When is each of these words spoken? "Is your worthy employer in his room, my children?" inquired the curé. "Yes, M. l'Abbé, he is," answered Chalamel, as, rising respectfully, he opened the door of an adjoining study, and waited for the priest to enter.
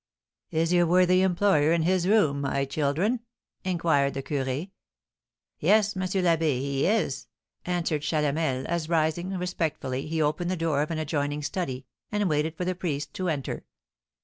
"Is 0.49 0.73
your 0.73 0.87
worthy 0.87 1.21
employer 1.21 1.71
in 1.71 1.83
his 1.83 2.07
room, 2.07 2.41
my 2.41 2.65
children?" 2.65 3.19
inquired 3.63 4.15
the 4.15 4.23
curé. 4.23 4.71
"Yes, 5.59 5.95
M. 5.95 6.01
l'Abbé, 6.01 6.59
he 6.59 6.87
is," 6.87 7.27
answered 7.65 8.01
Chalamel, 8.01 8.65
as, 8.65 8.89
rising 8.89 9.29
respectfully, 9.37 10.07
he 10.07 10.19
opened 10.19 10.49
the 10.49 10.57
door 10.57 10.81
of 10.81 10.89
an 10.89 10.97
adjoining 10.97 11.43
study, 11.43 11.85
and 12.11 12.27
waited 12.27 12.57
for 12.57 12.65
the 12.65 12.73
priest 12.73 13.13
to 13.13 13.29
enter. 13.29 13.63